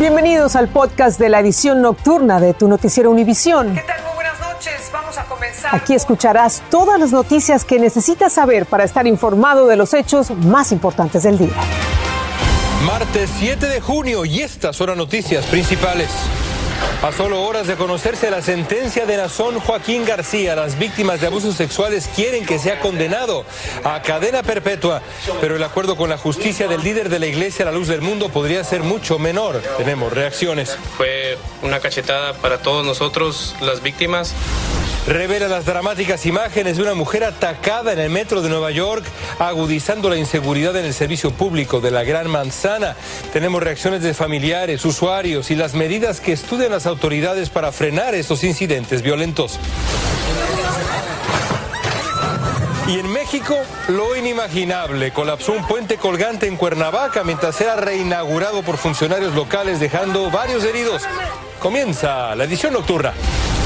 [0.00, 3.74] Bienvenidos al podcast de la edición nocturna de tu noticiero Univisión.
[3.74, 4.02] ¿Qué tal?
[4.02, 4.90] Muy buenas noches.
[4.90, 5.74] Vamos a comenzar.
[5.74, 10.72] Aquí escucharás todas las noticias que necesitas saber para estar informado de los hechos más
[10.72, 11.52] importantes del día.
[12.86, 16.08] Martes 7 de junio y estas son las noticias principales.
[17.02, 21.56] A solo horas de conocerse la sentencia de Nazón Joaquín García, las víctimas de abusos
[21.56, 23.46] sexuales quieren que sea condenado
[23.84, 25.00] a cadena perpetua,
[25.40, 28.02] pero el acuerdo con la justicia del líder de la iglesia a la luz del
[28.02, 29.62] mundo podría ser mucho menor.
[29.78, 30.76] Tenemos reacciones.
[30.98, 34.34] Fue una cachetada para todos nosotros, las víctimas.
[35.06, 39.04] Revela las dramáticas imágenes de una mujer atacada en el metro de Nueva York,
[39.38, 42.96] agudizando la inseguridad en el servicio público de la Gran Manzana.
[43.32, 48.44] Tenemos reacciones de familiares, usuarios y las medidas que estudian las autoridades para frenar estos
[48.44, 49.58] incidentes violentos.
[52.86, 53.56] Y en México,
[53.88, 55.12] lo inimaginable.
[55.12, 61.02] Colapsó un puente colgante en Cuernavaca mientras era reinaugurado por funcionarios locales, dejando varios heridos.
[61.58, 63.14] Comienza la edición nocturna.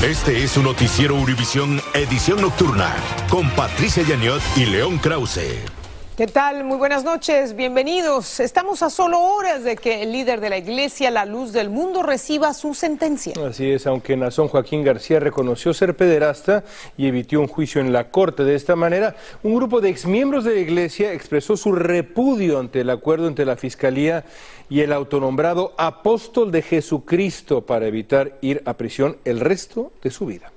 [0.03, 2.95] Este es un noticiero Univisión Edición Nocturna
[3.31, 5.74] con Patricia Yaniot y León Krause.
[6.17, 6.63] ¿Qué tal?
[6.63, 8.39] Muy buenas noches, bienvenidos.
[8.39, 12.05] Estamos a solo horas de que el líder de la iglesia, la luz del mundo,
[12.05, 13.35] reciba su sentencia.
[13.45, 16.63] Así es, aunque Nazón Joaquín García reconoció ser pederasta
[16.97, 20.55] y evitó un juicio en la corte de esta manera, un grupo de exmiembros de
[20.55, 24.25] la iglesia expresó su repudio ante el acuerdo entre la fiscalía
[24.71, 30.27] y el autonombrado apóstol de Jesucristo para evitar ir a prisión el resto de su
[30.27, 30.53] vida.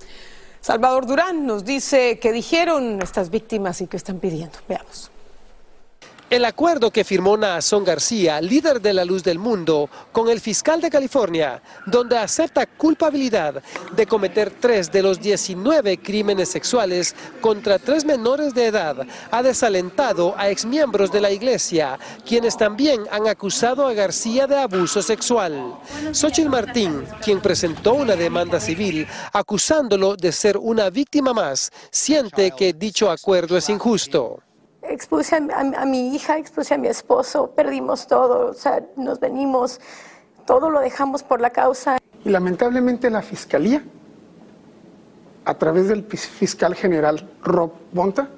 [0.61, 4.59] Salvador Durán nos dice qué dijeron estas víctimas y qué están pidiendo.
[4.69, 5.09] Veamos.
[6.29, 10.81] El acuerdo que firmó Naasón García, líder de la luz del mundo, con el fiscal
[10.81, 13.63] de California, donde acepta culpabilidad
[13.95, 20.35] de cometer tres de los 19 crímenes sexuales contra tres menores de edad, ha desalentado
[20.37, 25.75] a exmiembros de la iglesia, quienes también han acusado a García de abuso sexual.
[26.11, 32.73] Xochitl Martín, quien presentó una demanda civil acusándolo de ser una víctima más, siente que
[32.73, 34.41] dicho acuerdo es injusto
[34.89, 39.19] expuse a, a, a, mi hija, expuse a mi esposo, perdimos todo, o sea, nos
[39.19, 39.79] venimos,
[40.45, 41.97] todo lo dejamos por la causa.
[42.23, 43.83] Y lamentablemente la fiscalía,
[45.45, 48.29] a través del fiscal general Rob Bonta,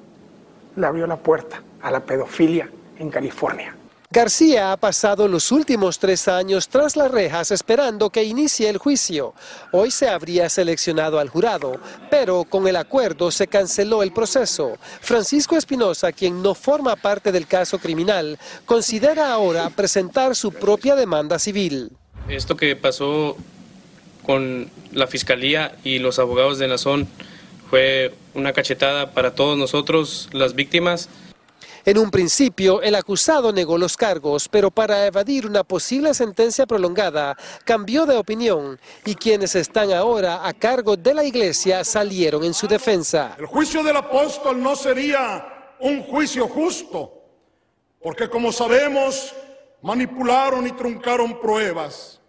[0.75, 3.75] le abrió la puerta a la pedofilia en California.
[4.11, 9.35] García ha pasado los últimos tres años tras las rejas esperando que inicie el juicio.
[9.71, 14.79] Hoy se habría seleccionado al jurado, pero con el acuerdo se canceló el proceso.
[14.99, 21.37] Francisco Espinosa, quien no forma parte del caso criminal, considera ahora presentar su propia demanda
[21.37, 21.91] civil.
[22.27, 23.37] Esto que pasó
[24.25, 27.07] con la fiscalía y los abogados de Nazón
[27.69, 31.09] fue una cachetada para todos nosotros, las víctimas.
[31.89, 37.35] En un principio, el acusado negó los cargos, pero para evadir una posible sentencia prolongada,
[37.65, 42.67] cambió de opinión y quienes están ahora a cargo de la iglesia salieron en su
[42.67, 43.35] defensa.
[43.39, 47.23] El juicio del apóstol no sería un juicio justo,
[47.99, 49.33] porque como sabemos,
[49.81, 52.21] manipularon y truncaron pruebas.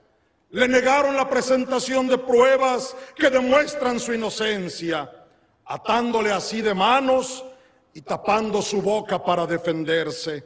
[0.49, 5.12] Le negaron la presentación de pruebas que demuestran su inocencia,
[5.66, 7.44] atándole así de manos
[7.94, 10.44] y tapando su boca para defenderse.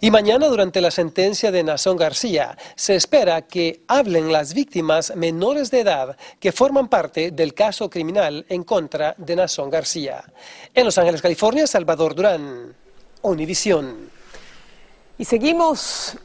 [0.00, 5.70] Y mañana, durante la sentencia de Nazón García, se espera que hablen las víctimas menores
[5.70, 10.22] de edad que forman parte del caso criminal en contra de Nazón García.
[10.74, 12.74] En Los Ángeles, California, Salvador Durán,
[13.22, 14.10] Univisión.
[15.18, 16.18] Y seguimos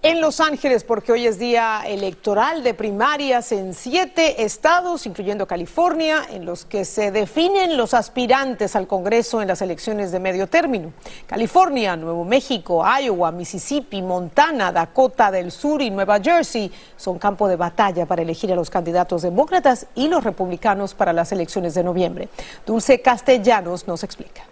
[0.00, 6.22] en Los Ángeles, porque hoy es día electoral de primarias en siete estados, incluyendo California,
[6.30, 10.92] en los que se definen los aspirantes al Congreso en las elecciones de medio término.
[11.26, 17.56] California, Nuevo México, Iowa, Mississippi, Montana, Dakota del Sur y Nueva Jersey son campo de
[17.56, 22.28] batalla para elegir a los candidatos demócratas y los republicanos para las elecciones de noviembre.
[22.64, 24.44] Dulce Castellanos nos explica.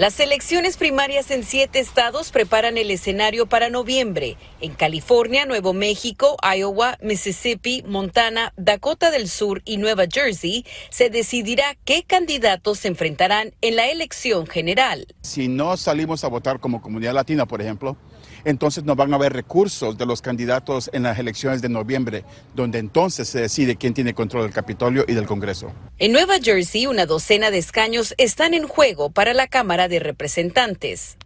[0.00, 4.38] Las elecciones primarias en siete estados preparan el escenario para noviembre.
[4.62, 11.76] En California, Nuevo México, Iowa, Mississippi, Montana, Dakota del Sur y Nueva Jersey se decidirá
[11.84, 15.06] qué candidatos se enfrentarán en la elección general.
[15.20, 17.98] Si no salimos a votar como comunidad latina, por ejemplo,
[18.44, 22.78] entonces no van a haber recursos de los candidatos en las elecciones de noviembre, donde
[22.78, 25.72] entonces se decide quién tiene control del Capitolio y del Congreso.
[25.98, 31.16] En Nueva Jersey, una docena de escaños están en juego para la Cámara de Representantes.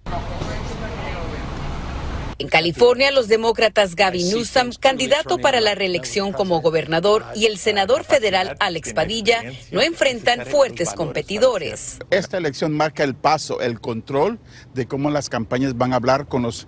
[2.38, 8.04] En California, los demócratas Gavin Newsom, candidato para la reelección como gobernador, y el senador
[8.04, 11.98] federal Alex Padilla no enfrentan fuertes competidores.
[12.10, 14.40] Esta elección marca el paso, el control
[14.74, 16.66] de cómo las campañas van a hablar con los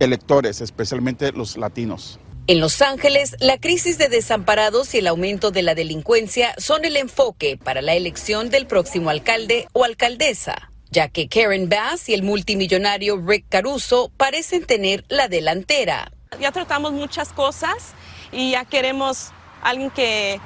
[0.00, 2.18] electores, especialmente los latinos.
[2.46, 6.96] En Los Ángeles, la crisis de desamparados y el aumento de la delincuencia son el
[6.96, 12.22] enfoque para la elección del próximo alcalde o alcaldesa, ya que Karen Bass y el
[12.22, 16.10] multimillonario Rick Caruso parecen tener la delantera.
[16.40, 17.92] Ya tratamos muchas cosas
[18.32, 19.30] y ya queremos
[19.62, 20.40] alguien que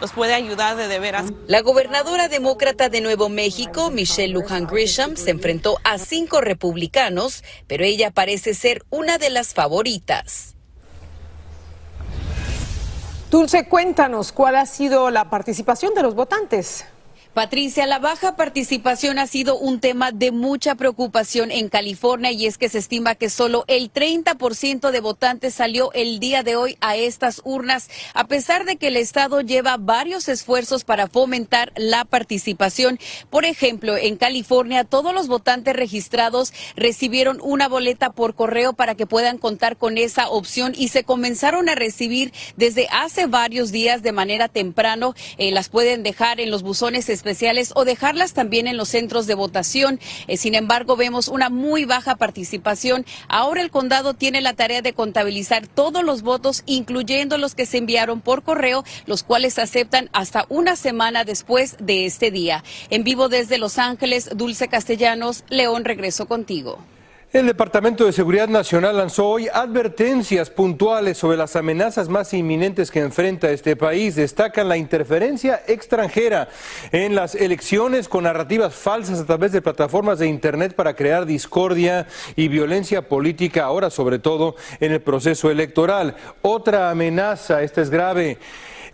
[0.00, 1.26] nos puede ayudar de, de veras.
[1.46, 7.84] La gobernadora demócrata de Nuevo México, Michelle Lujan Grisham, se enfrentó a cinco republicanos, pero
[7.84, 10.54] ella parece ser una de las favoritas.
[13.30, 16.86] Dulce, cuéntanos cuál ha sido la participación de los votantes.
[17.36, 22.56] Patricia, la baja participación ha sido un tema de mucha preocupación en California y es
[22.56, 26.96] que se estima que solo el 30% de votantes salió el día de hoy a
[26.96, 32.98] estas urnas, a pesar de que el Estado lleva varios esfuerzos para fomentar la participación.
[33.28, 39.06] Por ejemplo, en California todos los votantes registrados recibieron una boleta por correo para que
[39.06, 44.12] puedan contar con esa opción y se comenzaron a recibir desde hace varios días de
[44.12, 45.14] manera temprano.
[45.36, 47.10] Eh, las pueden dejar en los buzones
[47.74, 50.00] o dejarlas también en los centros de votación.
[50.26, 53.04] Eh, sin embargo, vemos una muy baja participación.
[53.28, 57.78] Ahora el condado tiene la tarea de contabilizar todos los votos, incluyendo los que se
[57.78, 62.62] enviaron por correo, los cuales se aceptan hasta una semana después de este día.
[62.90, 66.78] En vivo desde Los Ángeles, Dulce Castellanos, León, regreso contigo.
[67.36, 73.00] El Departamento de Seguridad Nacional lanzó hoy advertencias puntuales sobre las amenazas más inminentes que
[73.00, 74.14] enfrenta este país.
[74.14, 76.48] Destacan la interferencia extranjera
[76.92, 82.06] en las elecciones con narrativas falsas a través de plataformas de Internet para crear discordia
[82.36, 86.16] y violencia política, ahora sobre todo en el proceso electoral.
[86.40, 88.38] Otra amenaza, esta es grave.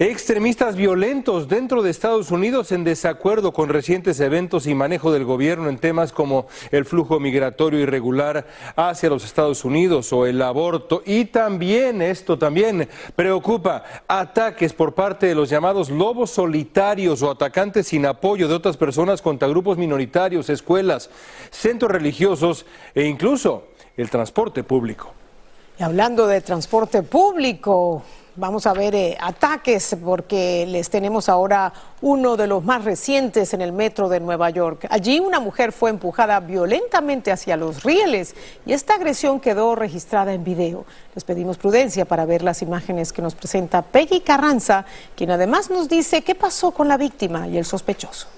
[0.05, 5.69] Extremistas violentos dentro de Estados Unidos en desacuerdo con recientes eventos y manejo del gobierno
[5.69, 11.05] en temas como el flujo migratorio irregular hacia los Estados Unidos o el aborto.
[11.07, 17.87] Y también, esto también preocupa, ataques por parte de los llamados lobos solitarios o atacantes
[17.87, 21.11] sin apoyo de otras personas contra grupos minoritarios, escuelas,
[21.53, 25.15] centros religiosos e incluso el transporte público.
[25.79, 28.03] Y hablando de transporte público,
[28.35, 31.71] Vamos a ver eh, ataques porque les tenemos ahora
[32.01, 34.87] uno de los más recientes en el metro de Nueva York.
[34.89, 38.35] Allí una mujer fue empujada violentamente hacia los rieles
[38.65, 40.87] y esta agresión quedó registrada en video.
[41.15, 45.91] Les pedimos prudencia para ver las imágenes que nos presenta Peggy Carranza, quien además nos
[45.91, 48.29] dice qué pasó con la víctima y el sospechoso.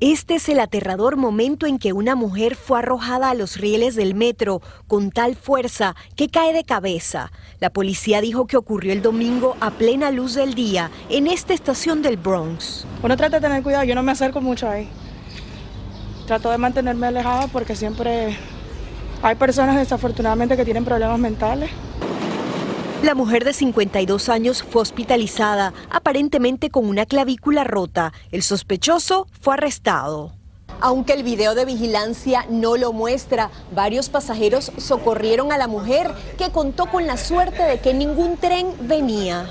[0.00, 4.14] Este es el aterrador momento en que una mujer fue arrojada a los rieles del
[4.14, 7.32] metro con tal fuerza que cae de cabeza.
[7.58, 12.00] La policía dijo que ocurrió el domingo a plena luz del día en esta estación
[12.00, 12.86] del Bronx.
[13.02, 14.88] Uno trata de tener cuidado, yo no me acerco mucho ahí.
[16.28, 18.36] Trato de mantenerme alejada porque siempre
[19.20, 21.70] hay personas desafortunadamente que tienen problemas mentales.
[23.02, 28.12] La mujer de 52 años fue hospitalizada, aparentemente con una clavícula rota.
[28.32, 30.32] El sospechoso fue arrestado.
[30.80, 36.50] Aunque el video de vigilancia no lo muestra, varios pasajeros socorrieron a la mujer que
[36.50, 39.48] contó con la suerte de que ningún tren venía.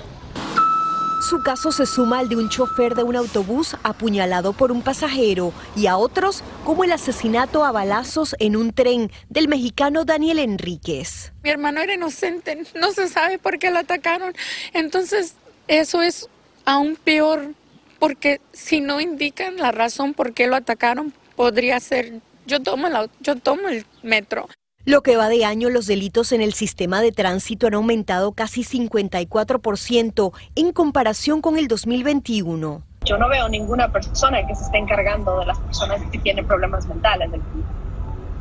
[1.27, 5.51] Su caso se suma al de un chofer de un autobús apuñalado por un pasajero
[5.75, 11.33] y a otros como el asesinato a balazos en un tren del mexicano Daniel Enríquez.
[11.43, 14.33] Mi hermano era inocente, no se sabe por qué lo atacaron.
[14.71, 15.35] Entonces,
[15.67, 16.29] eso es
[16.63, 17.51] aún peor,
[17.99, 22.87] porque si no indican la razón por qué lo atacaron, podría ser yo tomo,
[23.19, 24.47] yo tomo el metro.
[24.87, 28.63] Lo que va de año, los delitos en el sistema de tránsito han aumentado casi
[28.63, 32.83] 54% en comparación con el 2021.
[33.03, 36.87] Yo no veo ninguna persona que se esté encargando de las personas que tienen problemas
[36.87, 37.29] mentales.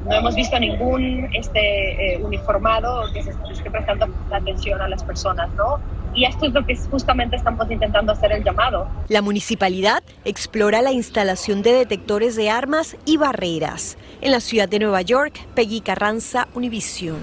[0.07, 5.53] No hemos visto ningún este, eh, uniformado que se esté prestando atención a las personas,
[5.55, 5.81] ¿no?
[6.15, 8.89] Y esto es lo que justamente estamos intentando hacer el llamado.
[9.09, 13.99] La municipalidad explora la instalación de detectores de armas y barreras.
[14.21, 17.19] En la ciudad de Nueva York, Peggy Carranza, Univisión.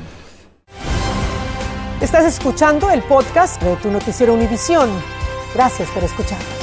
[2.01, 4.89] Estás escuchando el podcast de tu noticiero Univisión.
[5.55, 6.62] Gracias por escuchar.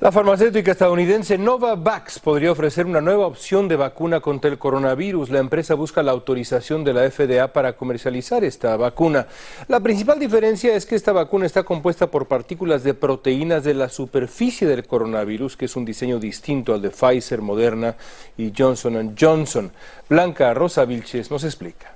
[0.00, 5.30] La farmacéutica estadounidense Novavax podría ofrecer una nueva opción de vacuna contra el coronavirus.
[5.30, 9.26] La empresa busca la autorización de la FDA para comercializar esta vacuna.
[9.66, 13.88] La principal diferencia es que esta vacuna está compuesta por partículas de proteínas de la
[13.88, 17.96] superficie del coronavirus, que es un diseño distinto al de Pfizer, Moderna
[18.36, 19.72] y Johnson Johnson.
[20.08, 21.92] Blanca Rosa Vilches nos explica.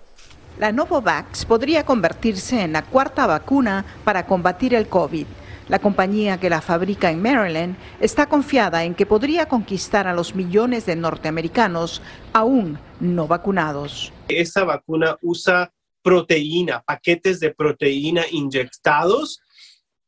[0.58, 5.26] La Novavax podría convertirse en la cuarta vacuna para combatir el COVID
[5.68, 10.34] La compañía que la fabrica en Maryland está confiada en que podría conquistar a los
[10.34, 12.02] millones de norteamericanos
[12.32, 14.12] aún no vacunados.
[14.28, 19.40] Esta vacuna usa proteína, paquetes de proteína inyectados.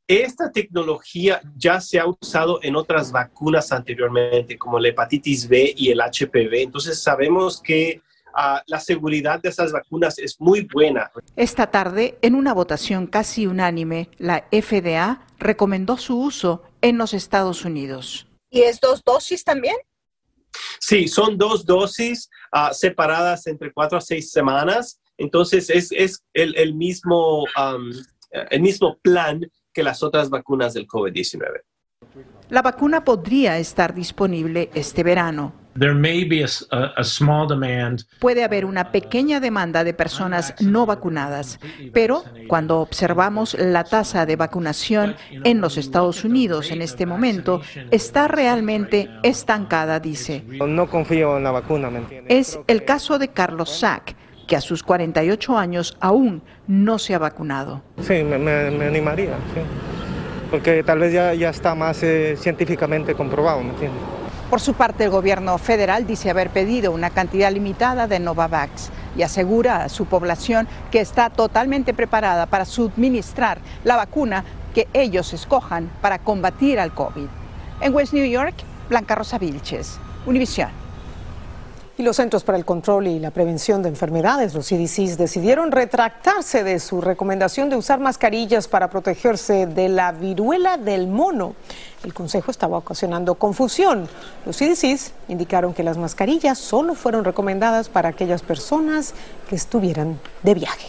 [0.06, 5.90] Esta tecnología ya se ha usado en otras vacunas anteriormente, como la hepatitis B y
[5.90, 6.62] el HPV.
[6.62, 8.02] Entonces sabemos que
[8.66, 11.10] la seguridad de esas vacunas es muy buena.
[11.36, 17.64] Esta tarde, en una votación casi unánime, la FDA recomendó su uso en los Estados
[17.64, 18.26] Unidos.
[18.50, 19.76] ¿Y es dos dosis también?
[20.78, 25.00] Sí, son dos dosis ah, separadas entre cuatro a seis semanas.
[25.16, 27.90] Entonces es, es el, el mismo, um,
[28.50, 29.40] el mismo plan
[29.72, 31.62] que las otras vacunas del COVID-19.
[32.50, 35.63] La vacuna podría estar disponible este verano.
[35.78, 40.54] There may be a, a- a small demand Puede haber una pequeña demanda de personas
[40.60, 41.58] no vacunadas,
[41.92, 48.28] pero cuando observamos la tasa de vacunación en los Estados Unidos en este momento, está
[48.28, 50.42] realmente estancada, dice.
[50.60, 52.24] No confío en la vacuna, ¿me entiendes?
[52.28, 54.14] Es el caso de Carlos Sack,
[54.46, 57.82] que a sus 48 años aún no se ha vacunado.
[58.00, 59.60] Sí, me, me- me animaría, sí.
[60.50, 64.00] Porque tal vez ya, ya está más eh, científicamente comprobado, ¿me entiendes?
[64.50, 69.22] Por su parte, el gobierno federal dice haber pedido una cantidad limitada de Novavax y
[69.22, 75.90] asegura a su población que está totalmente preparada para suministrar la vacuna que ellos escojan
[76.00, 77.26] para combatir al COVID.
[77.80, 78.54] En West New York,
[78.88, 79.98] Blanca Rosa Vilches.
[81.96, 86.64] Y los Centros para el Control y la Prevención de Enfermedades, los CDCs, decidieron retractarse
[86.64, 91.54] de su recomendación de usar mascarillas para protegerse de la viruela del mono.
[92.02, 94.08] El Consejo estaba ocasionando confusión.
[94.44, 99.14] Los CDCs indicaron que las mascarillas solo fueron recomendadas para aquellas personas
[99.48, 100.88] que estuvieran de viaje.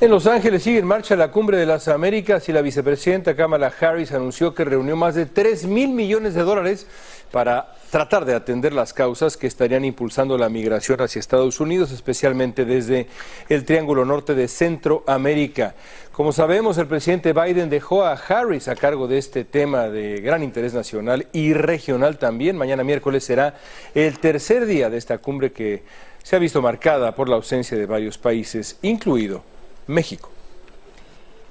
[0.00, 3.72] En Los Ángeles sigue en marcha la cumbre de las Américas y la vicepresidenta Kamala
[3.80, 6.86] Harris anunció que reunió más de 3 mil millones de dólares
[7.34, 12.64] para tratar de atender las causas que estarían impulsando la migración hacia Estados Unidos, especialmente
[12.64, 13.08] desde
[13.48, 15.74] el Triángulo Norte de Centroamérica.
[16.12, 20.44] Como sabemos, el presidente Biden dejó a Harris a cargo de este tema de gran
[20.44, 22.56] interés nacional y regional también.
[22.56, 23.56] Mañana miércoles será
[23.96, 25.82] el tercer día de esta cumbre que
[26.22, 29.42] se ha visto marcada por la ausencia de varios países, incluido
[29.88, 30.33] México.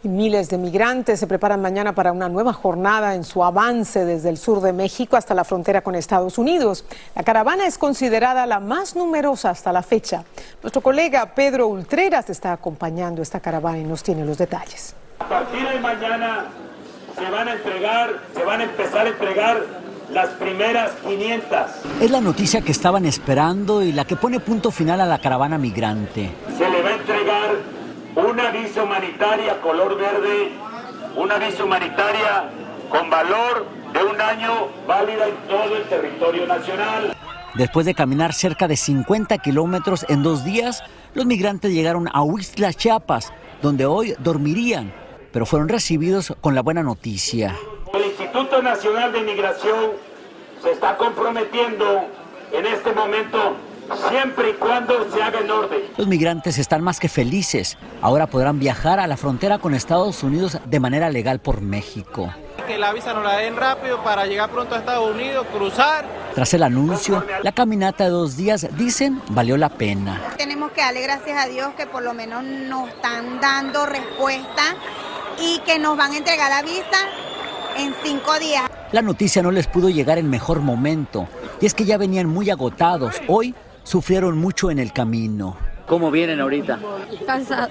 [0.03, 4.27] Y miles de migrantes se preparan mañana para una nueva jornada en su avance desde
[4.27, 6.83] el sur de México hasta la frontera con Estados Unidos.
[7.15, 10.25] La caravana es considerada la más numerosa hasta la fecha.
[10.61, 14.93] Nuestro colega Pedro Ultreras está acompañando esta caravana y nos tiene los detalles.
[15.19, 16.47] A partir de mañana
[17.15, 19.57] se van a entregar, se van a empezar a entregar
[20.11, 21.59] las primeras 500.
[22.01, 25.57] Es la noticia que estaban esperando y la que pone punto final a la caravana
[25.57, 26.29] migrante.
[26.57, 27.82] Se le va a entregar
[28.15, 30.51] una visa humanitaria color verde,
[31.15, 32.49] una visa humanitaria
[32.89, 37.15] con valor de un año válida en todo el territorio nacional.
[37.55, 42.73] Después de caminar cerca de 50 kilómetros en dos días, los migrantes llegaron a Huixla,
[42.73, 44.91] Chiapas, donde hoy dormirían,
[45.31, 47.55] pero fueron recibidos con la buena noticia.
[47.93, 49.91] El Instituto Nacional de Migración
[50.61, 52.05] se está comprometiendo
[52.51, 53.55] en este momento
[54.09, 55.79] siempre y cuando se haga en orden.
[55.97, 57.77] Los migrantes están más que felices.
[58.01, 62.33] Ahora podrán viajar a la frontera con Estados Unidos de manera legal por México.
[62.67, 66.05] Que la visa nos la den rápido para llegar pronto a Estados Unidos, cruzar.
[66.33, 70.21] Tras el anuncio, la caminata de dos días, dicen, valió la pena.
[70.37, 74.75] Tenemos que darle gracias a Dios que por lo menos nos están dando respuesta
[75.39, 77.07] y que nos van a entregar la visa
[77.77, 78.63] en cinco días.
[78.91, 81.27] La noticia no les pudo llegar en mejor momento,
[81.59, 83.21] y es que ya venían muy agotados.
[83.27, 85.57] Hoy sufrieron mucho en el camino.
[85.87, 86.79] ¿Cómo vienen ahorita?
[87.25, 87.69] Cansado,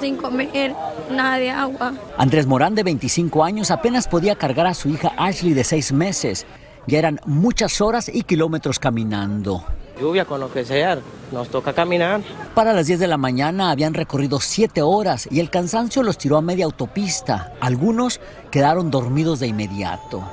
[0.00, 0.74] sin comer,
[1.10, 1.94] nada de agua.
[2.18, 6.46] Andrés Morán, de 25 años, apenas podía cargar a su hija Ashley, de 6 meses.
[6.86, 9.64] Ya eran muchas horas y kilómetros caminando.
[9.98, 10.98] Lluvia con lo que sea,
[11.30, 12.20] nos toca caminar.
[12.54, 16.36] Para las 10 de la mañana habían recorrido 7 horas y el cansancio los tiró
[16.36, 17.52] a media autopista.
[17.60, 20.24] Algunos quedaron dormidos de inmediato.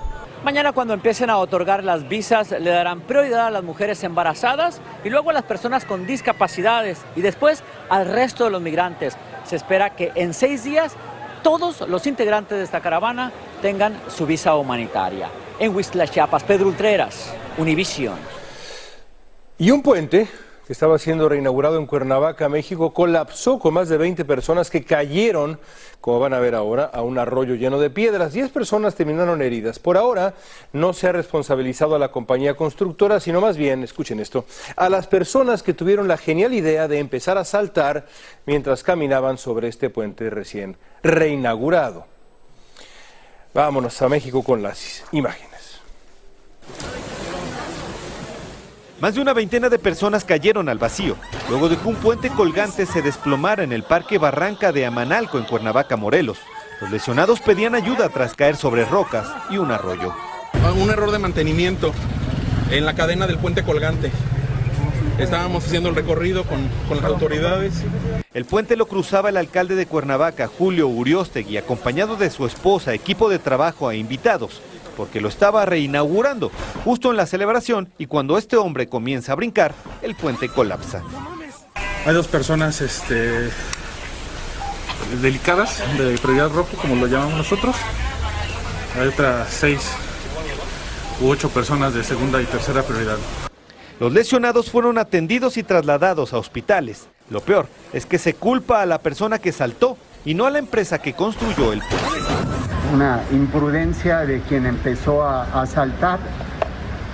[0.43, 5.11] Mañana cuando empiecen a otorgar las visas le darán prioridad a las mujeres embarazadas y
[5.11, 9.15] luego a las personas con discapacidades y después al resto de los migrantes.
[9.45, 10.93] Se espera que en seis días
[11.43, 13.31] todos los integrantes de esta caravana
[13.61, 15.29] tengan su visa humanitaria.
[15.59, 18.17] En Huistla, Chiapas, Pedro Ultreras, Univision.
[19.59, 20.27] Y un puente
[20.73, 25.59] estaba siendo reinaugurado en Cuernavaca, México, colapsó con más de 20 personas que cayeron,
[25.99, 28.33] como van a ver ahora, a un arroyo lleno de piedras.
[28.33, 29.79] 10 personas terminaron heridas.
[29.79, 30.33] Por ahora
[30.73, 35.07] no se ha responsabilizado a la compañía constructora, sino más bien, escuchen esto, a las
[35.07, 38.05] personas que tuvieron la genial idea de empezar a saltar
[38.45, 42.05] mientras caminaban sobre este puente recién reinaugurado.
[43.53, 45.81] Vámonos a México con las imágenes.
[49.01, 51.15] Más de una veintena de personas cayeron al vacío,
[51.49, 55.45] luego de que un puente colgante se desplomara en el Parque Barranca de Amanalco, en
[55.45, 56.37] Cuernavaca, Morelos.
[56.79, 60.13] Los lesionados pedían ayuda tras caer sobre rocas y un arroyo.
[60.79, 61.91] Un error de mantenimiento
[62.69, 64.11] en la cadena del puente colgante.
[65.17, 67.73] Estábamos haciendo el recorrido con, con, las autoridades.
[68.35, 73.29] El puente lo cruzaba el alcalde de Cuernavaca, Julio Uriostegui, acompañado de su esposa, equipo
[73.29, 74.61] de trabajo e invitados
[75.01, 76.51] porque lo estaba reinaugurando
[76.85, 81.01] justo en la celebración y cuando este hombre comienza a brincar, el puente colapsa.
[82.05, 83.49] Hay dos personas este,
[85.19, 87.75] delicadas de prioridad roja, como lo llamamos nosotros.
[88.95, 89.81] Hay otras seis
[91.19, 93.17] u ocho personas de segunda y tercera prioridad.
[93.99, 97.07] Los lesionados fueron atendidos y trasladados a hospitales.
[97.31, 100.59] Lo peor es que se culpa a la persona que saltó y no a la
[100.59, 102.60] empresa que construyó el puente
[102.91, 106.19] una imprudencia de quien empezó a, a saltar,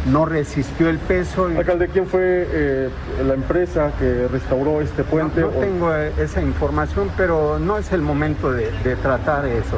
[0.07, 1.51] no resistió el peso.
[1.51, 1.57] Y...
[1.57, 2.89] Alcalde, ¿quién fue eh,
[3.25, 5.41] la empresa que restauró este puente?
[5.41, 9.77] No, no tengo esa información, pero no es el momento de, de tratar eso.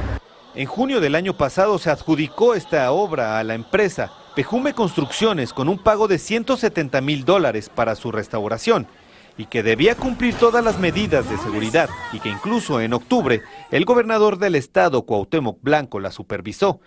[0.56, 5.70] En junio del año pasado se adjudicó esta obra a la empresa Pejume Construcciones con
[5.70, 8.88] un pago de 170 mil dólares para su restauración
[9.40, 13.42] y que debía cumplir todas las medidas de seguridad y que incluso en octubre
[13.72, 16.82] el gobernador del estado, Cuauhtémoc Blanco, la supervisó.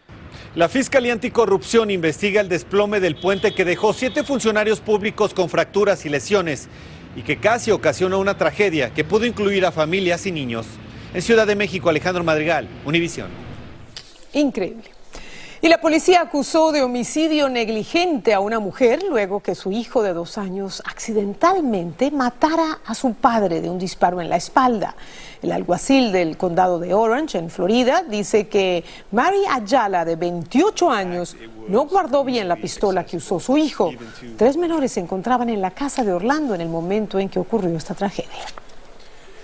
[0.55, 6.05] La Fiscalía Anticorrupción investiga el desplome del puente que dejó siete funcionarios públicos con fracturas
[6.05, 6.69] y lesiones
[7.17, 10.67] y que casi ocasionó una tragedia que pudo incluir a familias y niños.
[11.15, 13.29] En Ciudad de México, Alejandro Madrigal, Univisión.
[14.35, 14.92] Increíble.
[15.65, 20.13] Y la policía acusó de homicidio negligente a una mujer luego que su hijo de
[20.13, 24.97] dos años accidentalmente matara a su padre de un disparo en la espalda.
[25.41, 31.37] El alguacil del condado de Orange, en Florida, dice que Mary Ayala, de 28 años,
[31.69, 33.93] no guardó bien la pistola que usó su hijo.
[34.37, 37.77] Tres menores se encontraban en la casa de Orlando en el momento en que ocurrió
[37.77, 38.33] esta tragedia.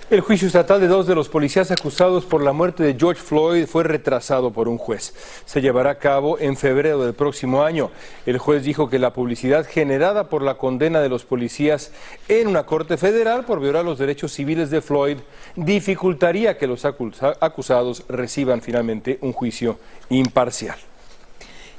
[0.09, 3.67] El juicio estatal de dos de los policías acusados por la muerte de George Floyd
[3.67, 5.13] fue retrasado por un juez.
[5.45, 7.91] Se llevará a cabo en febrero del próximo año.
[8.25, 11.91] El juez dijo que la publicidad generada por la condena de los policías
[12.27, 15.17] en una corte federal por violar los derechos civiles de Floyd
[15.55, 19.77] dificultaría que los acusados reciban finalmente un juicio
[20.09, 20.79] imparcial.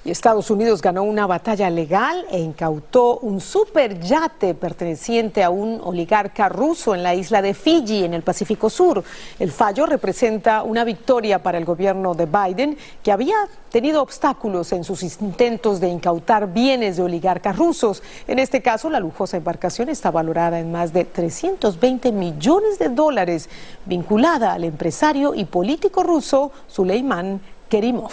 [0.03, 6.49] Y Estados Unidos ganó una batalla legal e incautó un superyate perteneciente a un oligarca
[6.49, 9.05] ruso en la isla de Fiji, en el Pacífico Sur.
[9.39, 13.37] El fallo representa una victoria para el gobierno de Biden, que había
[13.71, 18.03] tenido obstáculos en sus intentos de incautar bienes de oligarcas rusos.
[18.27, 23.51] En este caso, la lujosa embarcación está valorada en más de 320 millones de dólares,
[23.85, 28.13] vinculada al empresario y político ruso Suleiman Kerimov.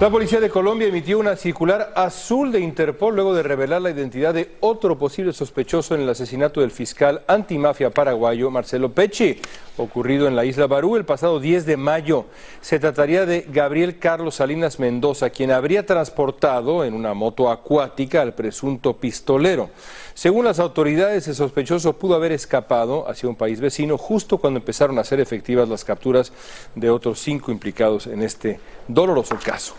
[0.00, 4.32] La policía de Colombia emitió una circular azul de Interpol luego de revelar la identidad
[4.32, 9.40] de otro posible sospechoso en el asesinato del fiscal antimafia paraguayo Marcelo Pecci,
[9.76, 12.26] ocurrido en la isla Barú el pasado 10 de mayo.
[12.60, 18.34] Se trataría de Gabriel Carlos Salinas Mendoza, quien habría transportado en una moto acuática al
[18.34, 19.68] presunto pistolero.
[20.14, 24.96] Según las autoridades, el sospechoso pudo haber escapado hacia un país vecino justo cuando empezaron
[25.00, 26.32] a ser efectivas las capturas
[26.76, 29.74] de otros cinco implicados en este doloroso caso.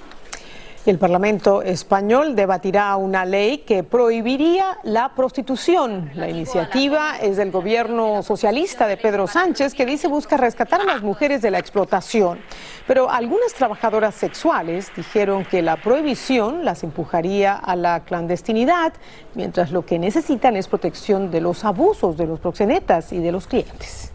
[0.86, 6.10] El Parlamento español debatirá una ley que prohibiría la prostitución.
[6.16, 11.02] La iniciativa es del gobierno socialista de Pedro Sánchez que dice busca rescatar a las
[11.02, 12.40] mujeres de la explotación.
[12.88, 18.94] Pero algunas trabajadoras sexuales dijeron que la prohibición las empujaría a la clandestinidad,
[19.36, 23.48] mientras lo que necesitan es protección de los abusos de los proxenetas y de los
[23.48, 24.14] clientes.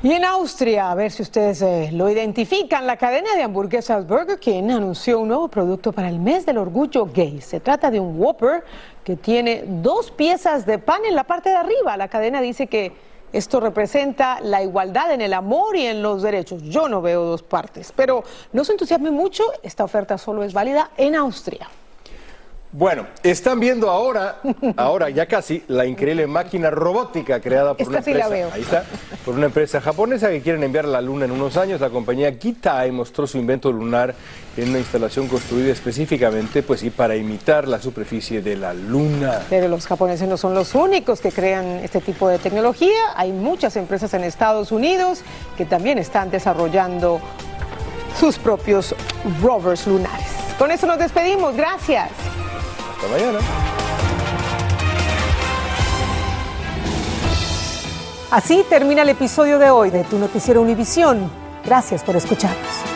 [0.00, 4.38] Y en Austria, a ver si ustedes eh, lo identifican, la cadena de hamburguesas Burger
[4.38, 7.40] King anunció un nuevo producto para el mes del orgullo gay.
[7.40, 8.62] Se trata de un Whopper
[9.02, 11.96] que tiene dos piezas de pan en la parte de arriba.
[11.96, 12.92] La cadena dice que
[13.32, 16.62] esto representa la igualdad en el amor y en los derechos.
[16.62, 20.92] Yo no veo dos partes, pero no se entusiasme mucho, esta oferta solo es válida
[20.96, 21.68] en Austria.
[22.78, 24.36] Bueno, están viendo ahora,
[24.76, 28.28] ahora ya casi, la increíble máquina robótica creada por una empresa.
[28.52, 28.84] Ahí está,
[29.24, 31.80] por una empresa japonesa que quieren enviar a la Luna en unos años.
[31.80, 34.14] La compañía Kitai mostró su invento lunar
[34.56, 39.40] en una instalación construida específicamente, pues sí, para imitar la superficie de la Luna.
[39.50, 42.94] Pero los japoneses no son los únicos que crean este tipo de tecnología.
[43.16, 45.22] Hay muchas empresas en Estados Unidos
[45.56, 47.20] que también están desarrollando
[48.20, 48.94] sus propios
[49.42, 50.28] rovers lunares.
[50.60, 51.56] Con eso nos despedimos.
[51.56, 52.37] Gracias.
[52.98, 53.38] Hasta mañana.
[58.30, 61.30] Así termina el episodio de hoy de Tu Noticiero Univisión.
[61.64, 62.87] Gracias por escucharnos.